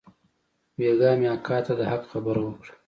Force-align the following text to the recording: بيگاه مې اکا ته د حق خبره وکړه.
بيگاه 0.75 1.15
مې 1.19 1.27
اکا 1.35 1.57
ته 1.65 1.73
د 1.79 1.81
حق 1.91 2.03
خبره 2.11 2.41
وکړه. 2.43 2.73